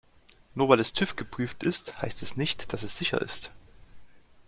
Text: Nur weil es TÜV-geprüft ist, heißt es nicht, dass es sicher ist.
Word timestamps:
Nur 0.55 0.67
weil 0.67 0.79
es 0.79 0.93
TÜV-geprüft 0.93 1.61
ist, 1.63 2.01
heißt 2.01 2.23
es 2.23 2.35
nicht, 2.35 2.73
dass 2.73 2.81
es 2.81 2.97
sicher 2.97 3.21
ist. 3.21 3.51